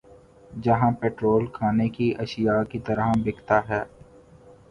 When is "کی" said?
1.89-2.11, 2.71-2.79